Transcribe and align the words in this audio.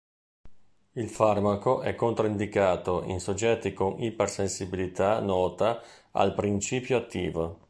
Il 0.93 1.09
farmaco 1.09 1.83
è 1.83 1.93
controindicato 1.93 3.03
in 3.03 3.19
soggetti 3.19 3.71
con 3.71 4.01
ipersensibilità 4.01 5.19
nota 5.19 5.79
al 6.13 6.33
principio 6.33 6.97
attivo. 6.97 7.59